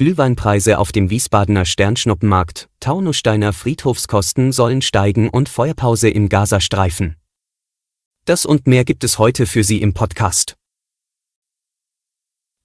Glühweinpreise 0.00 0.78
auf 0.78 0.92
dem 0.92 1.10
Wiesbadener 1.10 1.66
Sternschnuppenmarkt, 1.66 2.70
Taunussteiner 2.80 3.52
Friedhofskosten 3.52 4.50
sollen 4.50 4.80
steigen 4.80 5.28
und 5.28 5.50
Feuerpause 5.50 6.08
im 6.08 6.30
Gazastreifen. 6.30 7.16
Das 8.24 8.46
und 8.46 8.66
mehr 8.66 8.86
gibt 8.86 9.04
es 9.04 9.18
heute 9.18 9.44
für 9.44 9.62
Sie 9.62 9.82
im 9.82 9.92
Podcast. 9.92 10.56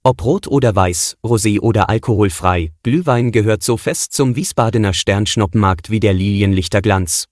Ob 0.02 0.24
rot 0.24 0.46
oder 0.46 0.74
weiß, 0.74 1.18
rosé 1.22 1.60
oder 1.60 1.90
alkoholfrei, 1.90 2.72
Glühwein 2.82 3.32
gehört 3.32 3.62
so 3.62 3.76
fest 3.76 4.14
zum 4.14 4.34
Wiesbadener 4.34 4.94
Sternschnuppenmarkt 4.94 5.90
wie 5.90 6.00
der 6.00 6.14
Lilienlichterglanz. 6.14 7.26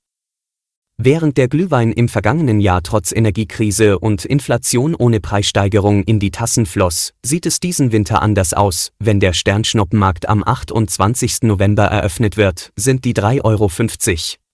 Während 0.96 1.38
der 1.38 1.48
Glühwein 1.48 1.92
im 1.92 2.08
vergangenen 2.08 2.60
Jahr 2.60 2.80
trotz 2.80 3.10
Energiekrise 3.10 3.98
und 3.98 4.24
Inflation 4.24 4.94
ohne 4.94 5.18
Preissteigerung 5.18 6.04
in 6.04 6.20
die 6.20 6.30
Tassen 6.30 6.66
floss, 6.66 7.14
sieht 7.24 7.46
es 7.46 7.58
diesen 7.58 7.90
Winter 7.90 8.22
anders 8.22 8.54
aus. 8.54 8.92
Wenn 9.00 9.18
der 9.18 9.32
Sternschnuppenmarkt 9.32 10.28
am 10.28 10.44
28. 10.44 11.42
November 11.42 11.84
eröffnet 11.86 12.36
wird, 12.36 12.70
sind 12.76 13.04
die 13.04 13.12
3,50 13.12 13.42
Euro, 13.44 13.70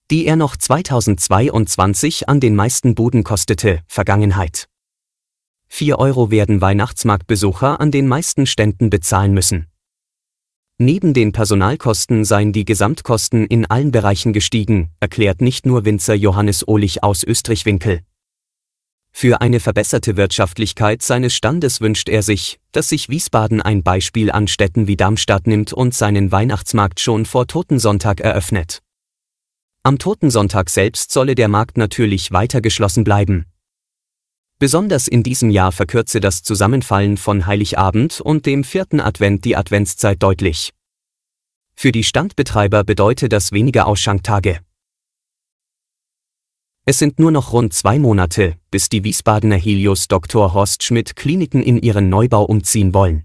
die 0.09 0.25
er 0.25 0.35
noch 0.35 0.57
2022 0.57 2.27
an 2.27 2.39
den 2.39 2.55
meisten 2.55 2.95
Buden 2.95 3.23
kostete, 3.23 3.81
Vergangenheit. 3.87 4.65
4 5.67 5.99
Euro 5.99 6.31
werden 6.31 6.59
Weihnachtsmarktbesucher 6.59 7.79
an 7.79 7.91
den 7.91 8.07
meisten 8.07 8.47
Ständen 8.47 8.89
bezahlen 8.89 9.33
müssen. 9.33 9.67
Neben 10.83 11.13
den 11.13 11.31
Personalkosten 11.31 12.25
seien 12.25 12.53
die 12.53 12.65
Gesamtkosten 12.65 13.45
in 13.45 13.67
allen 13.67 13.91
Bereichen 13.91 14.33
gestiegen, 14.33 14.89
erklärt 14.99 15.39
nicht 15.39 15.67
nur 15.67 15.85
Winzer 15.85 16.15
Johannes 16.15 16.67
Ohlich 16.67 17.03
aus 17.03 17.23
Österreich-Winkel. 17.23 17.99
Für 19.11 19.41
eine 19.41 19.59
verbesserte 19.59 20.17
Wirtschaftlichkeit 20.17 21.03
seines 21.03 21.35
Standes 21.35 21.81
wünscht 21.81 22.09
er 22.09 22.23
sich, 22.23 22.59
dass 22.71 22.89
sich 22.89 23.09
Wiesbaden 23.09 23.61
ein 23.61 23.83
Beispiel 23.83 24.31
an 24.31 24.47
Städten 24.47 24.87
wie 24.87 24.97
Darmstadt 24.97 25.45
nimmt 25.45 25.71
und 25.71 25.93
seinen 25.93 26.31
Weihnachtsmarkt 26.31 26.99
schon 26.99 27.27
vor 27.27 27.45
Totensonntag 27.45 28.19
eröffnet. 28.19 28.79
Am 29.83 29.99
Totensonntag 29.99 30.71
selbst 30.71 31.11
solle 31.11 31.35
der 31.35 31.47
Markt 31.47 31.77
natürlich 31.77 32.31
weiter 32.31 32.59
geschlossen 32.59 33.03
bleiben. 33.03 33.45
Besonders 34.61 35.07
in 35.07 35.23
diesem 35.23 35.49
Jahr 35.49 35.71
verkürze 35.71 36.19
das 36.19 36.43
Zusammenfallen 36.43 37.17
von 37.17 37.47
Heiligabend 37.47 38.21
und 38.21 38.45
dem 38.45 38.63
vierten 38.63 38.99
Advent 38.99 39.43
die 39.43 39.57
Adventszeit 39.57 40.21
deutlich. 40.21 40.71
Für 41.73 41.91
die 41.91 42.03
Standbetreiber 42.03 42.83
bedeute 42.83 43.27
das 43.27 43.53
weniger 43.53 43.87
Ausschanktage. 43.87 44.59
Es 46.85 46.99
sind 46.99 47.17
nur 47.17 47.31
noch 47.31 47.53
rund 47.53 47.73
zwei 47.73 47.97
Monate, 47.97 48.55
bis 48.69 48.87
die 48.87 49.03
Wiesbadener 49.03 49.55
Helios 49.55 50.07
Dr. 50.07 50.53
Horst 50.53 50.83
Schmidt 50.83 51.15
Kliniken 51.15 51.63
in 51.63 51.81
ihren 51.81 52.09
Neubau 52.09 52.43
umziehen 52.43 52.93
wollen. 52.93 53.23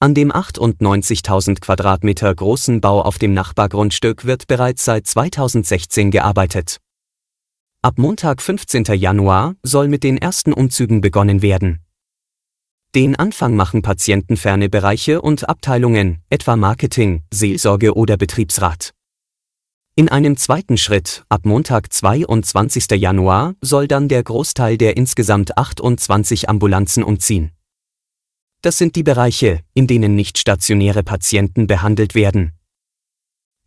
An 0.00 0.14
dem 0.14 0.32
98.000 0.32 1.60
Quadratmeter 1.60 2.34
großen 2.34 2.80
Bau 2.80 3.02
auf 3.02 3.18
dem 3.18 3.34
Nachbargrundstück 3.34 4.24
wird 4.24 4.46
bereits 4.46 4.86
seit 4.86 5.06
2016 5.06 6.10
gearbeitet. 6.10 6.80
Ab 7.84 7.98
Montag 7.98 8.40
15. 8.40 8.84
Januar 8.94 9.56
soll 9.62 9.88
mit 9.88 10.04
den 10.04 10.16
ersten 10.16 10.54
Umzügen 10.54 11.02
begonnen 11.02 11.42
werden. 11.42 11.80
Den 12.94 13.14
Anfang 13.14 13.56
machen 13.56 13.82
patientenferne 13.82 14.70
Bereiche 14.70 15.20
und 15.20 15.46
Abteilungen, 15.50 16.22
etwa 16.30 16.56
Marketing, 16.56 17.24
Seelsorge 17.30 17.94
oder 17.94 18.16
Betriebsrat. 18.16 18.94
In 19.96 20.08
einem 20.08 20.38
zweiten 20.38 20.78
Schritt, 20.78 21.26
ab 21.28 21.44
Montag 21.44 21.92
22. 21.92 22.86
Januar, 22.92 23.54
soll 23.60 23.86
dann 23.86 24.08
der 24.08 24.22
Großteil 24.22 24.78
der 24.78 24.96
insgesamt 24.96 25.58
28 25.58 26.48
Ambulanzen 26.48 27.04
umziehen. 27.04 27.50
Das 28.62 28.78
sind 28.78 28.96
die 28.96 29.02
Bereiche, 29.02 29.60
in 29.74 29.86
denen 29.86 30.14
nicht 30.14 30.38
stationäre 30.38 31.02
Patienten 31.02 31.66
behandelt 31.66 32.14
werden, 32.14 32.54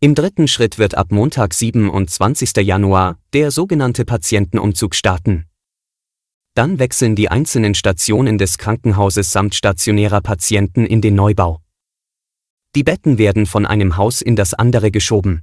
im 0.00 0.14
dritten 0.14 0.46
Schritt 0.46 0.78
wird 0.78 0.94
ab 0.94 1.10
Montag 1.10 1.52
27. 1.52 2.56
Januar 2.58 3.18
der 3.32 3.50
sogenannte 3.50 4.04
Patientenumzug 4.04 4.94
starten. 4.94 5.46
Dann 6.54 6.78
wechseln 6.78 7.16
die 7.16 7.30
einzelnen 7.30 7.74
Stationen 7.74 8.38
des 8.38 8.58
Krankenhauses 8.58 9.32
samt 9.32 9.56
stationärer 9.56 10.20
Patienten 10.20 10.86
in 10.86 11.00
den 11.00 11.16
Neubau. 11.16 11.60
Die 12.76 12.84
Betten 12.84 13.18
werden 13.18 13.44
von 13.44 13.66
einem 13.66 13.96
Haus 13.96 14.22
in 14.22 14.36
das 14.36 14.54
andere 14.54 14.92
geschoben. 14.92 15.42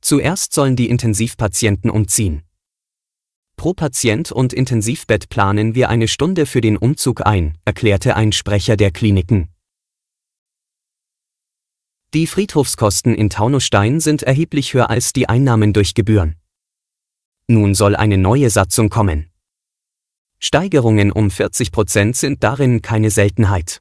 Zuerst 0.00 0.54
sollen 0.54 0.74
die 0.74 0.88
Intensivpatienten 0.88 1.90
umziehen. 1.90 2.44
Pro 3.56 3.74
Patient 3.74 4.32
und 4.32 4.54
Intensivbett 4.54 5.28
planen 5.28 5.74
wir 5.74 5.90
eine 5.90 6.08
Stunde 6.08 6.46
für 6.46 6.62
den 6.62 6.78
Umzug 6.78 7.26
ein, 7.26 7.58
erklärte 7.66 8.16
ein 8.16 8.32
Sprecher 8.32 8.78
der 8.78 8.90
Kliniken. 8.90 9.53
Die 12.14 12.28
Friedhofskosten 12.28 13.12
in 13.12 13.28
Taunusstein 13.28 13.98
sind 13.98 14.22
erheblich 14.22 14.72
höher 14.72 14.88
als 14.88 15.12
die 15.12 15.28
Einnahmen 15.28 15.72
durch 15.72 15.94
Gebühren. 15.94 16.36
Nun 17.48 17.74
soll 17.74 17.96
eine 17.96 18.18
neue 18.18 18.50
Satzung 18.50 18.88
kommen. 18.88 19.32
Steigerungen 20.38 21.10
um 21.10 21.28
40 21.28 21.72
Prozent 21.72 22.14
sind 22.14 22.44
darin 22.44 22.82
keine 22.82 23.10
Seltenheit. 23.10 23.80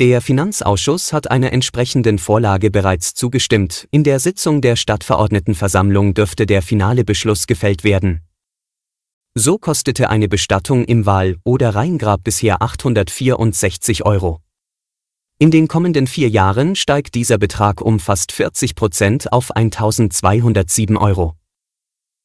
Der 0.00 0.20
Finanzausschuss 0.20 1.12
hat 1.12 1.30
einer 1.30 1.52
entsprechenden 1.52 2.18
Vorlage 2.18 2.68
bereits 2.72 3.14
zugestimmt, 3.14 3.86
in 3.92 4.02
der 4.02 4.18
Sitzung 4.18 4.60
der 4.60 4.74
Stadtverordnetenversammlung 4.74 6.14
dürfte 6.14 6.46
der 6.46 6.62
finale 6.62 7.04
Beschluss 7.04 7.46
gefällt 7.46 7.84
werden. 7.84 8.22
So 9.36 9.56
kostete 9.56 10.10
eine 10.10 10.26
Bestattung 10.26 10.84
im 10.84 11.06
Wahl- 11.06 11.36
oder 11.44 11.76
Rheingrab 11.76 12.24
bisher 12.24 12.60
864 12.60 14.04
Euro. 14.04 14.40
In 15.42 15.50
den 15.50 15.68
kommenden 15.68 16.06
vier 16.06 16.28
Jahren 16.28 16.76
steigt 16.76 17.14
dieser 17.14 17.38
Betrag 17.38 17.80
um 17.80 17.98
fast 17.98 18.30
40 18.30 18.74
Prozent 18.74 19.32
auf 19.32 19.50
1207 19.52 20.98
Euro. 20.98 21.34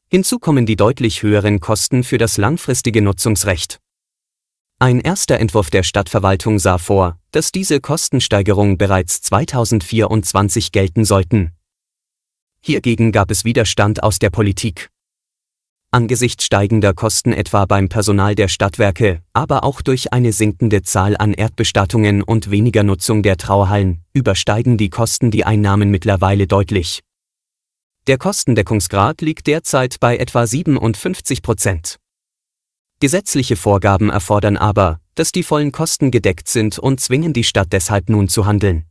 Hinzu 0.09 0.37
kommen 0.37 0.65
die 0.65 0.75
deutlich 0.75 1.23
höheren 1.23 1.61
Kosten 1.61 2.03
für 2.03 2.17
das 2.17 2.35
langfristige 2.35 3.01
Nutzungsrecht. 3.01 3.79
Ein 4.79 4.99
erster 4.99 5.39
Entwurf 5.39 5.69
der 5.69 5.83
Stadtverwaltung 5.83 6.59
sah 6.59 6.77
vor, 6.77 7.17
dass 7.31 7.53
diese 7.53 7.79
Kostensteigerung 7.79 8.77
bereits 8.77 9.21
2024 9.21 10.73
gelten 10.73 11.05
sollten. 11.05 11.53
Hiergegen 12.59 13.13
gab 13.13 13.31
es 13.31 13.45
Widerstand 13.45 14.03
aus 14.03 14.19
der 14.19 14.29
Politik. 14.29 14.89
Angesichts 15.95 16.43
steigender 16.43 16.93
Kosten 16.93 17.31
etwa 17.31 17.65
beim 17.65 17.87
Personal 17.87 18.35
der 18.35 18.49
Stadtwerke, 18.49 19.21
aber 19.31 19.63
auch 19.63 19.81
durch 19.81 20.11
eine 20.11 20.33
sinkende 20.33 20.81
Zahl 20.81 21.15
an 21.15 21.33
Erdbestattungen 21.33 22.21
und 22.21 22.51
weniger 22.51 22.83
Nutzung 22.83 23.23
der 23.23 23.37
Trauerhallen, 23.37 24.03
übersteigen 24.11 24.75
die 24.75 24.89
Kosten 24.89 25.31
die 25.31 25.45
Einnahmen 25.45 25.89
mittlerweile 25.91 26.47
deutlich. 26.47 27.01
Der 28.07 28.17
Kostendeckungsgrad 28.17 29.21
liegt 29.21 29.47
derzeit 29.47 30.01
bei 30.01 30.17
etwa 30.17 30.45
57 30.45 31.41
Prozent. 31.41 31.95
Gesetzliche 32.99 33.55
Vorgaben 33.55 34.09
erfordern 34.09 34.57
aber, 34.57 34.99
dass 35.15 35.31
die 35.31 35.43
vollen 35.43 35.71
Kosten 35.71 36.11
gedeckt 36.11 36.49
sind 36.49 36.77
und 36.77 36.99
zwingen 36.99 37.31
die 37.31 37.45
Stadt 37.45 37.71
deshalb 37.71 38.09
nun 38.09 38.27
zu 38.27 38.45
handeln. 38.45 38.83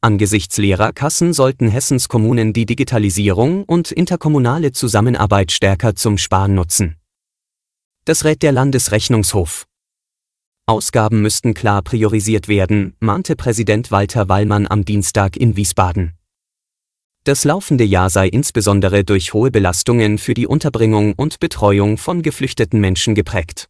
Angesichts 0.00 0.58
leerer 0.58 0.92
Kassen 0.92 1.32
sollten 1.32 1.68
Hessens 1.68 2.08
Kommunen 2.08 2.52
die 2.52 2.66
Digitalisierung 2.66 3.64
und 3.64 3.90
interkommunale 3.90 4.70
Zusammenarbeit 4.70 5.50
stärker 5.50 5.96
zum 5.96 6.18
Sparen 6.18 6.54
nutzen. 6.54 6.94
Das 8.04 8.24
rät 8.24 8.42
der 8.42 8.52
Landesrechnungshof. 8.52 9.66
Ausgaben 10.66 11.20
müssten 11.20 11.52
klar 11.52 11.82
priorisiert 11.82 12.46
werden, 12.46 12.94
mahnte 13.00 13.34
Präsident 13.34 13.90
Walter 13.90 14.28
Wallmann 14.28 14.68
am 14.68 14.84
Dienstag 14.84 15.36
in 15.36 15.56
Wiesbaden. 15.56 16.12
Das 17.24 17.42
laufende 17.42 17.84
Jahr 17.84 18.08
sei 18.08 18.28
insbesondere 18.28 19.02
durch 19.02 19.34
hohe 19.34 19.50
Belastungen 19.50 20.18
für 20.18 20.34
die 20.34 20.46
Unterbringung 20.46 21.14
und 21.14 21.40
Betreuung 21.40 21.98
von 21.98 22.22
geflüchteten 22.22 22.80
Menschen 22.80 23.16
geprägt. 23.16 23.68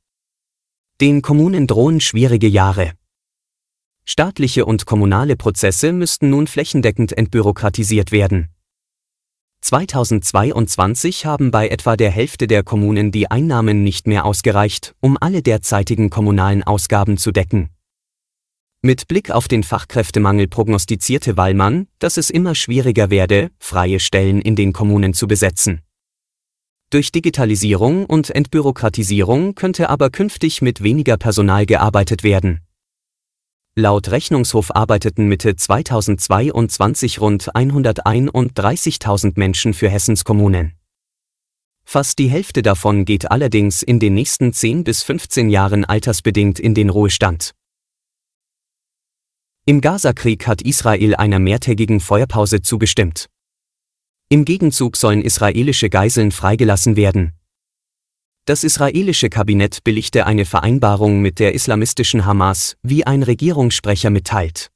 Den 1.00 1.22
Kommunen 1.22 1.66
drohen 1.66 2.00
schwierige 2.00 2.48
Jahre. 2.48 2.92
Staatliche 4.10 4.64
und 4.64 4.86
kommunale 4.86 5.36
Prozesse 5.36 5.92
müssten 5.92 6.30
nun 6.30 6.46
flächendeckend 6.46 7.12
entbürokratisiert 7.12 8.10
werden. 8.10 8.48
2022 9.60 11.26
haben 11.26 11.50
bei 11.50 11.68
etwa 11.68 11.94
der 11.94 12.10
Hälfte 12.10 12.46
der 12.46 12.62
Kommunen 12.62 13.12
die 13.12 13.30
Einnahmen 13.30 13.82
nicht 13.82 14.06
mehr 14.06 14.24
ausgereicht, 14.24 14.94
um 15.00 15.18
alle 15.20 15.42
derzeitigen 15.42 16.08
kommunalen 16.08 16.62
Ausgaben 16.62 17.18
zu 17.18 17.32
decken. 17.32 17.68
Mit 18.80 19.08
Blick 19.08 19.30
auf 19.30 19.46
den 19.46 19.62
Fachkräftemangel 19.62 20.48
prognostizierte 20.48 21.36
Wallmann, 21.36 21.86
dass 21.98 22.16
es 22.16 22.30
immer 22.30 22.54
schwieriger 22.54 23.10
werde, 23.10 23.50
freie 23.58 24.00
Stellen 24.00 24.40
in 24.40 24.56
den 24.56 24.72
Kommunen 24.72 25.12
zu 25.12 25.28
besetzen. 25.28 25.82
Durch 26.88 27.12
Digitalisierung 27.12 28.06
und 28.06 28.30
Entbürokratisierung 28.30 29.54
könnte 29.54 29.90
aber 29.90 30.08
künftig 30.08 30.62
mit 30.62 30.82
weniger 30.82 31.18
Personal 31.18 31.66
gearbeitet 31.66 32.22
werden. 32.22 32.62
Laut 33.78 34.10
Rechnungshof 34.10 34.74
arbeiteten 34.74 35.28
Mitte 35.28 35.54
2022 35.54 37.20
rund 37.20 37.54
131.000 37.54 39.34
Menschen 39.36 39.72
für 39.72 39.88
Hessens 39.88 40.24
Kommunen. 40.24 40.72
Fast 41.84 42.18
die 42.18 42.28
Hälfte 42.28 42.62
davon 42.62 43.04
geht 43.04 43.30
allerdings 43.30 43.84
in 43.84 44.00
den 44.00 44.14
nächsten 44.14 44.52
10 44.52 44.82
bis 44.82 45.04
15 45.04 45.48
Jahren 45.48 45.84
altersbedingt 45.84 46.58
in 46.58 46.74
den 46.74 46.90
Ruhestand. 46.90 47.54
Im 49.64 49.80
Gazakrieg 49.80 50.48
hat 50.48 50.60
Israel 50.60 51.14
einer 51.14 51.38
mehrtägigen 51.38 52.00
Feuerpause 52.00 52.62
zugestimmt. 52.62 53.28
Im 54.28 54.44
Gegenzug 54.44 54.96
sollen 54.96 55.22
israelische 55.22 55.88
Geiseln 55.88 56.32
freigelassen 56.32 56.96
werden. 56.96 57.37
Das 58.48 58.64
israelische 58.64 59.28
Kabinett 59.28 59.84
billigte 59.84 60.24
eine 60.24 60.46
Vereinbarung 60.46 61.20
mit 61.20 61.38
der 61.38 61.54
islamistischen 61.54 62.24
Hamas, 62.24 62.78
wie 62.82 63.06
ein 63.06 63.22
Regierungssprecher 63.22 64.08
mitteilt. 64.08 64.70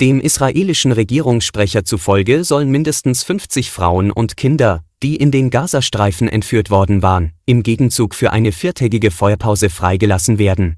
Dem 0.00 0.20
israelischen 0.20 0.90
Regierungssprecher 0.90 1.84
zufolge 1.84 2.42
sollen 2.42 2.72
mindestens 2.72 3.22
50 3.22 3.70
Frauen 3.70 4.10
und 4.10 4.36
Kinder, 4.36 4.82
die 5.04 5.14
in 5.14 5.30
den 5.30 5.50
Gazastreifen 5.50 6.28
entführt 6.28 6.68
worden 6.68 7.00
waren, 7.00 7.30
im 7.46 7.62
Gegenzug 7.62 8.12
für 8.12 8.32
eine 8.32 8.50
viertägige 8.50 9.12
Feuerpause 9.12 9.70
freigelassen 9.70 10.40
werden. 10.40 10.76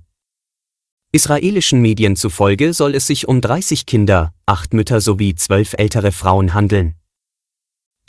Israelischen 1.12 1.80
Medien 1.80 2.14
zufolge 2.14 2.74
soll 2.74 2.94
es 2.94 3.06
sich 3.06 3.26
um 3.26 3.40
30 3.40 3.86
Kinder, 3.86 4.34
acht 4.44 4.74
Mütter 4.74 5.00
sowie 5.00 5.34
zwölf 5.34 5.72
ältere 5.78 6.12
Frauen 6.12 6.52
handeln. 6.52 6.94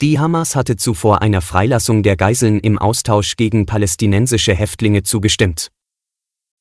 Die 0.00 0.20
Hamas 0.20 0.54
hatte 0.54 0.76
zuvor 0.76 1.22
einer 1.22 1.40
Freilassung 1.40 2.04
der 2.04 2.16
Geiseln 2.16 2.60
im 2.60 2.78
Austausch 2.78 3.34
gegen 3.34 3.66
palästinensische 3.66 4.54
Häftlinge 4.54 5.02
zugestimmt. 5.02 5.72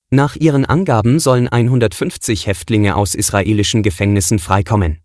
Nach 0.10 0.36
ihren 0.36 0.66
Angaben 0.66 1.20
sollen 1.20 1.48
150 1.48 2.48
Häftlinge 2.48 2.96
aus 2.96 3.14
israelischen 3.14 3.84
Gefängnissen 3.84 4.40
freikommen. 4.40 5.02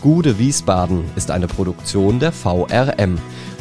Gude 0.00 0.38
Wiesbaden 0.38 1.04
ist 1.16 1.30
eine 1.30 1.48
Produktion 1.48 2.20
der 2.20 2.32
VRM 2.32 3.18